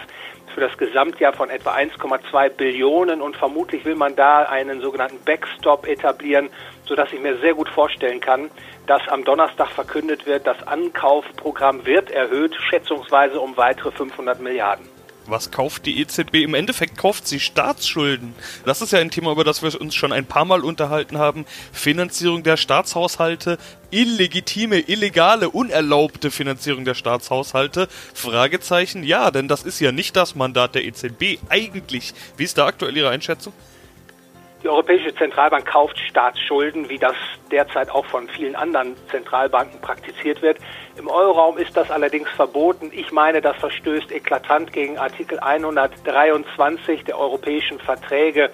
für 0.54 0.62
das 0.62 0.78
Gesamtjahr 0.78 1.34
von 1.34 1.50
etwa 1.50 1.74
1,2 1.74 2.50
Billionen 2.50 3.22
und 3.22 3.36
vermutlich 3.36 3.84
will 3.84 3.96
man 3.96 4.16
da 4.16 4.44
einen 4.44 4.82
sogenannten 4.82 5.20
Backstop 5.26 5.88
etablieren, 5.88 6.50
sodass 6.86 7.12
ich 7.12 7.20
mir 7.20 7.38
sehr 7.40 7.54
gut 7.54 7.68
vorstellen 7.70 8.22
kann, 8.22 8.50
dass 8.88 9.02
am 9.10 9.24
Donnerstag 9.24 9.70
verkündet 9.70 10.26
wird, 10.26 10.48
das 10.48 10.66
Ankaufprogramm 10.66 11.86
wird 11.86 12.12
erhöht, 12.12 12.56
schätzungsweise 12.70 13.40
um 13.40 13.58
weitere 13.58 13.92
500 13.92 14.40
Milliarden. 14.40 14.88
Was 15.28 15.50
kauft 15.50 15.88
die 15.88 16.00
EZB? 16.00 16.36
Im 16.44 16.54
Endeffekt 16.54 16.98
kauft 16.98 17.28
sie 17.28 17.40
Staatsschulden. 17.40 18.36
Das 18.64 18.82
ist 18.82 18.92
ja 18.92 19.00
ein 19.00 19.10
Thema, 19.10 19.32
über 19.32 19.44
das 19.44 19.64
wir 19.64 19.80
uns 19.82 19.96
schon 19.96 20.14
ein 20.14 20.26
paar 20.26 20.46
Mal 20.46 20.64
unterhalten 20.64 21.18
haben. 21.18 21.46
Finanzierung 21.72 22.44
der 22.44 22.58
Staatshaushalte, 22.58 23.58
illegitime, 23.90 24.80
illegale, 24.80 25.50
unerlaubte 25.50 26.30
Finanzierung 26.30 26.86
der 26.86 26.94
Staatshaushalte. 26.94 27.88
Fragezeichen, 28.14 29.04
ja, 29.04 29.32
denn 29.32 29.48
das 29.48 29.64
ist 29.64 29.80
ja 29.80 29.92
nicht 29.92 30.16
das 30.16 30.36
Mandat 30.36 30.76
der 30.76 30.86
EZB 30.86 31.40
eigentlich. 31.50 32.14
Wie 32.38 32.44
ist 32.44 32.58
da 32.60 32.68
aktuell 32.68 32.96
Ihre 32.96 33.10
Einschätzung? 33.10 33.54
Die 34.66 34.70
Europäische 34.70 35.14
Zentralbank 35.14 35.68
kauft 35.68 36.00
Staatsschulden, 36.00 36.90
wie 36.90 36.98
das 36.98 37.14
derzeit 37.52 37.92
auch 37.92 38.08
von 38.08 38.28
vielen 38.28 38.56
anderen 38.56 38.96
Zentralbanken 39.12 39.80
praktiziert 39.80 40.42
wird. 40.42 40.58
Im 40.98 41.08
Euroraum 41.08 41.60
ist 41.60 41.78
das 41.78 41.92
allerdings 41.92 42.30
verboten. 42.30 42.90
Ich 42.92 43.12
meine, 43.12 43.42
das 43.42 43.56
verstößt 43.58 44.12
eklatant 44.12 44.74
gegen 44.74 44.98
Artikel 44.98 45.38
123 45.40 47.04
der 47.04 47.20
europäischen 47.20 47.78
Verträge. 47.78 48.50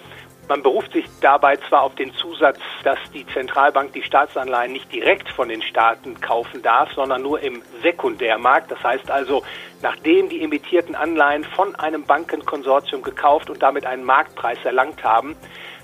Man 0.49 0.63
beruft 0.63 0.91
sich 0.91 1.05
dabei 1.21 1.55
zwar 1.69 1.83
auf 1.83 1.95
den 1.95 2.13
Zusatz, 2.15 2.59
dass 2.83 2.99
die 3.13 3.25
Zentralbank 3.27 3.93
die 3.93 4.03
Staatsanleihen 4.03 4.73
nicht 4.73 4.91
direkt 4.91 5.29
von 5.29 5.47
den 5.47 5.61
Staaten 5.61 6.19
kaufen 6.19 6.61
darf, 6.61 6.91
sondern 6.91 7.21
nur 7.21 7.39
im 7.39 7.61
Sekundärmarkt. 7.83 8.69
Das 8.69 8.83
heißt 8.83 9.09
also, 9.09 9.43
nachdem 9.81 10.27
die 10.27 10.43
emittierten 10.43 10.93
Anleihen 10.93 11.45
von 11.45 11.73
einem 11.75 12.03
Bankenkonsortium 12.03 13.01
gekauft 13.01 13.49
und 13.49 13.63
damit 13.63 13.85
einen 13.85 14.03
Marktpreis 14.03 14.57
erlangt 14.65 15.05
haben, 15.05 15.37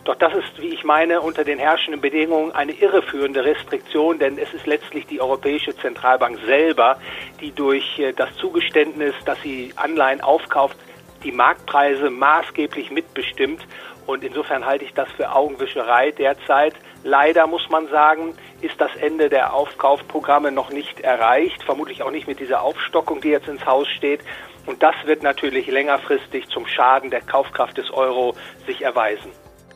doch 0.08 0.16
das 0.16 0.34
ist, 0.34 0.62
wie 0.62 0.70
ich 0.70 0.86
meine, 0.86 1.20
unter 1.20 1.44
den 1.44 1.60
herrschenden 1.60 2.00
Bedingungen 2.00 2.54
eine 2.54 2.72
irreführende 2.72 3.44
Restriktion, 3.44 4.20
denn 4.20 4.38
es 4.38 4.54
ist 4.54 4.66
letztlich 4.66 5.06
die 5.06 5.20
Europäische 5.20 5.76
Zentralbank 5.76 6.40
selber, 6.46 6.98
die 7.42 7.52
durch 7.52 8.00
äh, 8.00 8.14
das 8.14 8.34
Zugeständnis, 8.36 9.14
dass 9.26 9.42
sie 9.42 9.74
Anleihen 9.76 10.22
aufkauft, 10.22 10.78
die 11.24 11.34
Marktpreise 11.34 12.10
maßgeblich 12.10 12.90
mitbestimmt. 12.90 13.68
Und 14.06 14.24
insofern 14.24 14.66
halte 14.66 14.86
ich 14.86 14.94
das 14.94 15.10
für 15.12 15.36
Augenwischerei 15.36 16.12
derzeit. 16.12 16.74
Leider 17.04 17.46
muss 17.46 17.68
man 17.70 17.90
sagen, 17.90 18.34
ist 18.62 18.80
das 18.80 18.96
Ende 18.96 19.28
der 19.28 19.54
Aufkaufprogramme 19.54 20.54
noch 20.54 20.70
nicht 20.70 21.02
erreicht, 21.02 21.64
vermutlich 21.64 22.02
auch 22.02 22.12
nicht 22.12 22.28
mit 22.28 22.40
dieser 22.40 22.62
Aufstockung, 22.62 23.20
die 23.20 23.30
jetzt 23.30 23.50
ins 23.50 23.66
Haus 23.66 23.90
steht. 23.90 24.22
Und 24.66 24.82
das 24.84 24.96
wird 25.04 25.22
natürlich 25.22 25.68
längerfristig 25.68 26.48
zum 26.48 26.66
Schaden 26.66 27.10
der 27.10 27.22
Kaufkraft 27.22 27.78
des 27.78 27.92
Euro 27.92 28.36
sich 28.66 28.82
erweisen. 28.82 29.32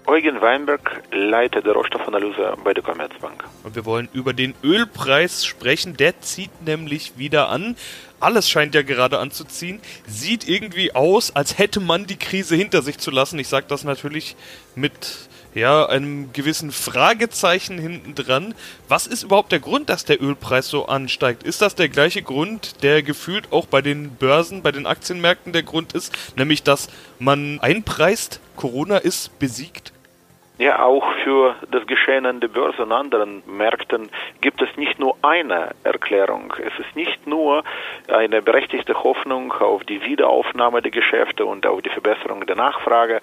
Eugen 0.08 0.42
Weinberg, 0.42 1.04
Leiter 1.12 1.62
der 1.62 1.74
Rohstoffanalyse 1.74 2.58
bei 2.64 2.74
der 2.74 2.84
Commerzbank. 2.84 3.44
Und 3.64 3.76
wir 3.76 3.86
wollen 3.86 4.10
über 4.14 4.34
den 4.34 4.56
Ölpreis 4.64 5.46
sprechen. 5.46 5.96
Der 5.96 6.20
zieht 6.22 6.64
nämlich 6.64 7.18
wieder 7.18 7.50
an. 7.50 7.76
Alles 8.20 8.50
scheint 8.50 8.76
ja 8.76 8.82
gerade 8.82 9.20
anzuziehen. 9.20 9.80
Sieht 10.08 10.48
irgendwie 10.48 10.94
aus, 10.94 11.36
als 11.36 11.58
hätte 11.58 11.80
man 11.80 12.08
die 12.08 12.18
Krise 12.18 12.56
hinter 12.56 12.82
sich 12.82 12.98
zu 12.98 13.12
lassen. 13.12 13.40
Ich 13.40 13.48
sage 13.48 13.68
das 13.70 13.84
natürlich 13.84 14.36
mit 14.76 15.30
ja, 15.54 15.86
einem 15.86 16.32
gewissen 16.34 16.72
Fragezeichen 16.72 17.78
hinten 17.78 18.16
dran. 18.16 18.56
Was 18.88 19.08
ist 19.08 19.24
überhaupt 19.24 19.52
der 19.52 19.60
Grund, 19.60 19.90
dass 19.90 20.06
der 20.06 20.22
Ölpreis 20.22 20.68
so 20.68 20.88
ansteigt? 20.88 21.44
Ist 21.44 21.62
das 21.62 21.76
der 21.76 21.90
gleiche 21.90 22.22
Grund, 22.22 22.84
der 22.84 23.04
gefühlt 23.04 23.52
auch 23.52 23.66
bei 23.66 23.82
den 23.82 24.16
Börsen, 24.16 24.62
bei 24.62 24.72
den 24.72 24.86
Aktienmärkten 24.86 25.54
der 25.54 25.64
Grund 25.64 25.94
ist, 25.94 26.14
nämlich 26.38 26.64
dass 26.64 26.90
man 27.20 27.60
einpreist, 27.60 28.40
Corona 28.56 28.98
ist 28.98 29.38
besiegt? 29.40 29.91
Ja, 30.62 30.84
auch 30.84 31.12
für 31.24 31.56
das 31.72 31.88
Geschehen 31.88 32.28
an 32.28 32.40
der 32.40 32.48
Börse 32.48 32.84
und 32.84 32.92
anderen 32.92 33.42
Märkten 33.48 34.12
gibt 34.42 34.62
es 34.62 34.70
nicht 34.78 35.00
nur 35.00 35.16
eine 35.24 35.72
Erklärung. 35.84 36.54
Es 36.60 36.78
ist 36.78 36.96
nicht 36.96 37.26
nur 37.26 37.64
eine 38.08 38.44
berechtigte 38.44 38.94
Hoffnung 39.04 39.52
auf 39.54 39.84
die 39.86 40.06
Wiederaufnahme 40.06 40.84
der 40.84 40.92
Geschäfte 40.92 41.46
und 41.46 41.66
auf 41.66 41.82
die 41.82 41.90
Verbesserung 41.90 42.46
der 42.46 42.58
Nachfrage, 42.58 43.22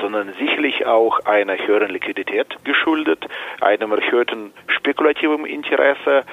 sondern 0.00 0.32
sicherlich 0.32 0.84
auch 0.84 1.20
einer 1.26 1.56
höheren 1.64 1.90
Liquidität 1.90 2.56
geschuldet, 2.64 3.24
einem 3.60 3.92
erhöhten 3.92 4.52
spekulativen 4.66 5.46
Interesse 5.46 6.24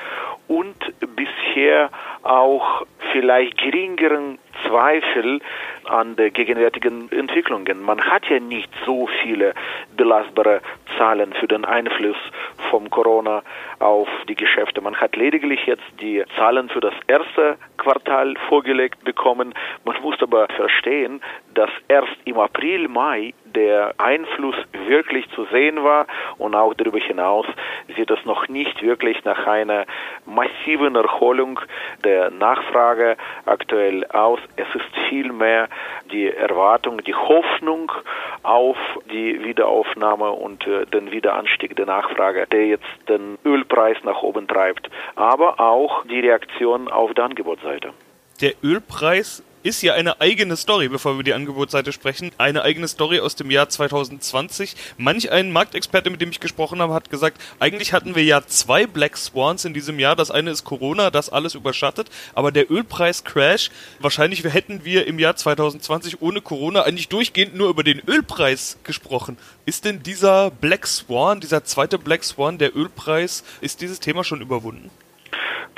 und 0.48 0.76
bisher 1.16 1.90
auch 2.24 2.86
vielleicht 3.12 3.58
geringeren 3.58 4.40
Zweifel 4.68 5.40
an 5.86 6.16
der 6.16 6.32
gegenwärtigen 6.32 7.12
Entwicklungen. 7.12 7.82
Man 7.82 8.02
hat 8.02 8.26
ja 8.30 8.40
nicht 8.40 8.70
so 8.86 9.08
viele 9.24 9.54
belastbare 9.96 10.62
Zahlen 10.98 11.34
für 11.34 11.48
den 11.48 11.66
Einfluss 11.66 12.18
vom 12.70 12.90
Corona 12.90 13.44
auf 13.80 14.08
die 14.28 14.36
Geschäfte. 14.36 14.82
Man 14.82 14.96
hat 14.96 15.16
lediglich 15.16 15.66
jetzt 15.66 15.84
die 16.02 16.24
Zahlen 16.36 16.70
für 16.70 16.80
das 16.80 16.94
erste 17.08 17.58
Quartal 17.78 18.36
vorgelegt 18.50 19.04
bekommen. 19.04 19.54
Man 19.86 20.02
muss 20.02 20.22
aber 20.22 20.48
verstehen, 20.56 21.22
dass 21.54 21.70
erst 21.88 22.16
im 22.26 22.40
April, 22.40 22.88
Mai 22.88 23.34
der 23.46 23.96
Einfluss 23.98 24.56
wirklich 24.88 25.30
zu 25.32 25.46
sehen 25.46 25.84
war 25.84 26.06
und 26.38 26.56
auch 26.56 26.74
darüber 26.74 27.00
hinaus 27.00 27.46
sieht 27.96 28.12
es 28.12 28.24
noch 28.26 28.48
nicht 28.48 28.82
wirklich 28.82 29.24
nach 29.24 29.48
einer 29.48 29.86
massiven 30.26 30.96
Erholung 30.96 31.60
der 32.04 32.30
Nachfrage 32.30 33.18
aktuell 33.46 34.06
aus. 34.08 34.40
Es 34.56 34.68
ist 34.76 35.10
vielmehr 35.10 35.70
die 36.12 36.28
Erwartung, 36.30 37.04
die 37.04 37.16
Hoffnung 37.16 37.92
auf 38.44 38.78
die 39.12 39.44
Wiederaufnahme 39.44 40.32
und 40.32 40.66
äh, 40.68 40.86
den 40.86 41.12
Wiederanstieg 41.12 41.76
der 41.76 41.86
Nachfrage, 41.86 42.48
der 42.52 42.68
jetzt 42.68 42.86
den 43.10 43.38
Ölpreis 43.46 43.98
nach 44.04 44.22
oben 44.22 44.48
treibt, 44.48 44.90
aber 45.16 45.60
auch 45.60 46.06
die 46.06 46.20
Reaktion 46.20 46.88
auf 46.88 47.14
die 47.14 47.22
Angebotsseite. 47.22 47.94
Der 48.42 48.54
Ölpreis 48.64 49.44
ist 49.64 49.82
ja 49.82 49.94
eine 49.94 50.22
eigene 50.22 50.56
Story, 50.56 50.88
bevor 50.88 51.12
wir 51.12 51.16
über 51.16 51.24
die 51.24 51.34
Angebotsseite 51.34 51.92
sprechen. 51.92 52.32
Eine 52.38 52.62
eigene 52.64 52.88
Story 52.88 53.20
aus 53.20 53.36
dem 53.36 53.52
Jahr 53.52 53.70
2020. 53.70 54.76
Manch 54.98 55.32
ein 55.32 55.52
Marktexperte, 55.52 56.10
mit 56.10 56.22
dem 56.22 56.30
ich 56.30 56.40
gesprochen 56.40 56.82
habe, 56.82 56.94
hat 56.94 57.10
gesagt, 57.10 57.42
eigentlich 57.60 57.94
hatten 57.94 58.16
wir 58.16 58.24
ja 58.24 58.46
zwei 58.46 58.88
Black 58.88 59.18
Swans 59.18 59.66
in 59.66 59.74
diesem 59.74 60.00
Jahr. 60.00 60.16
Das 60.16 60.32
eine 60.32 60.52
ist 60.52 60.64
Corona, 60.64 61.10
das 61.10 61.30
alles 61.30 61.56
überschattet. 61.56 62.10
Aber 62.34 62.52
der 62.52 62.72
Ölpreis-Crash, 62.72 63.72
wahrscheinlich 64.00 64.44
hätten 64.44 64.86
wir 64.86 65.08
im 65.08 65.20
Jahr 65.20 65.36
2020 65.36 66.22
ohne 66.22 66.42
Corona 66.42 66.84
eigentlich 66.84 67.10
durchgehend 67.10 67.56
nur 67.56 67.70
über 67.70 67.84
den 67.84 68.02
Ölpreis 68.08 68.78
gesprochen. 68.84 69.38
Ist 69.66 69.86
denn 69.86 70.04
dieser 70.04 70.52
Black 70.52 70.88
Swan, 70.88 71.40
dieser 71.40 71.64
zweite 71.64 72.00
Black 72.00 72.24
Swan, 72.24 72.58
der 72.58 72.76
Ölpreis, 72.76 73.44
ist 73.62 73.82
dieses 73.82 74.00
Thema 74.00 74.24
schon 74.24 74.42
überwunden? 74.42 74.90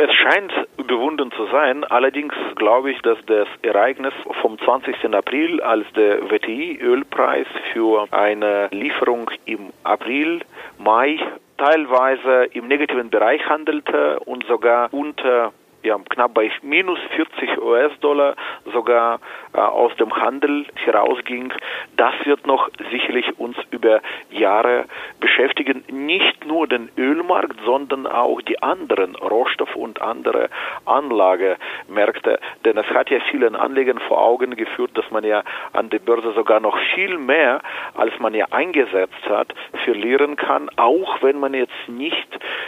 Es 0.02 0.14
scheint 0.14 0.54
überwunden 0.78 1.30
zu 1.34 1.46
sein. 1.48 1.84
Allerdings 1.84 2.34
glaube 2.56 2.90
ich, 2.90 3.02
dass 3.02 3.18
das 3.26 3.50
Ereignis 3.64 4.14
vom 4.42 4.58
20. 4.58 5.14
April, 5.14 5.60
als 5.60 5.86
der 5.92 6.32
WTI-Ölpreis 6.32 7.46
für 7.74 8.08
eine 8.12 8.70
Lieferung 8.72 9.30
im 9.44 9.74
April, 9.84 10.40
Mai 10.78 11.20
teilweise 11.58 12.46
im 12.54 12.70
negativen 12.70 13.10
Bereich 13.10 13.46
handelte 13.50 14.22
und 14.22 14.46
sogar 14.46 14.88
unter 14.94 15.52
ja, 15.84 15.98
knapp 16.10 16.34
bei 16.34 16.52
minus 16.62 17.00
40 17.16 17.62
US-Dollar 17.62 18.36
sogar 18.74 19.20
äh, 19.54 19.60
aus 19.60 19.96
dem 19.96 20.14
Handel 20.14 20.66
herausging. 20.76 21.54
Das 21.96 22.14
wird 22.26 22.46
noch 22.46 22.70
sicherlich 22.92 23.40
uns 23.40 23.56
über 23.72 24.02
Jahre 24.30 24.86
beschäftigen. 25.20 25.84
Nicht 25.90 26.46
nur 26.46 26.68
den 26.68 26.90
Ölmarkt, 26.98 27.60
sondern 27.64 28.08
auch 28.08 28.42
die 28.42 28.62
anderen 28.62 29.16
Rohstoff- 29.16 29.76
und 29.76 30.02
andere 30.02 30.50
Anlagemärkte. 30.86 32.40
Denn 32.66 32.78
es 32.78 32.88
hat 32.88 33.10
ja 33.10 33.20
vielen 33.32 33.56
Anlegern 33.56 34.00
vor 34.00 34.22
Augen 34.22 34.56
geführt, 34.56 34.92
dass 34.96 35.10
man 35.12 35.24
ja 35.24 35.44
an 35.74 35.90
der 35.90 36.00
Börse 36.00 36.34
sogar 36.34 36.60
noch 36.60 36.78
viel 36.94 37.18
mehr, 37.18 37.62
als 37.96 38.18
man 38.20 38.34
ja 38.34 38.48
eingesetzt 38.52 39.30
hat, 39.30 39.54
verlieren 39.86 40.36
kann, 40.36 40.70
auch 40.76 41.22
wenn 41.22 41.40
man 41.40 41.54
jetzt 41.54 41.88
nicht 41.88 42.28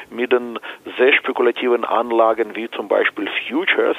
mit 0.09 0.31
den 0.31 0.59
sehr 0.97 1.13
spekulativen 1.13 1.83
Anlagen 1.83 2.55
wie 2.55 2.69
zum 2.69 2.87
Beispiel 2.87 3.00
Futures 3.47 3.97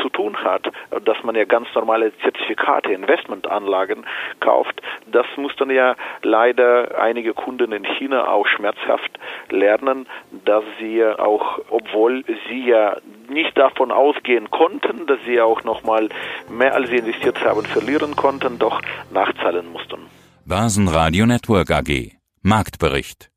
zu 0.00 0.08
tun 0.08 0.36
hat, 0.36 0.70
dass 1.04 1.22
man 1.22 1.34
ja 1.34 1.44
ganz 1.44 1.68
normale 1.74 2.16
Zertifikate, 2.18 2.92
Investmentanlagen 2.92 4.04
kauft. 4.40 4.80
Das 5.06 5.26
muss 5.36 5.54
dann 5.56 5.70
ja 5.70 5.96
leider 6.22 7.00
einige 7.00 7.34
Kunden 7.34 7.72
in 7.72 7.84
China 7.84 8.28
auch 8.28 8.46
schmerzhaft 8.46 9.10
lernen, 9.50 10.06
dass 10.44 10.64
sie 10.78 11.04
auch, 11.04 11.60
obwohl 11.70 12.24
sie 12.48 12.68
ja 12.68 12.96
nicht 13.28 13.56
davon 13.56 13.90
ausgehen 13.90 14.50
konnten, 14.50 15.06
dass 15.06 15.18
sie 15.26 15.40
auch 15.40 15.64
nochmal 15.64 16.08
mehr 16.50 16.74
als 16.74 16.90
sie 16.90 16.96
investiert 16.96 17.42
haben 17.44 17.64
verlieren 17.64 18.16
konnten, 18.16 18.58
doch 18.58 18.80
nachzahlen 19.12 19.70
mussten. 19.72 20.00
Börsenradio 20.44 21.26
Network 21.26 21.70
AG 21.70 22.12
Marktbericht 22.42 23.30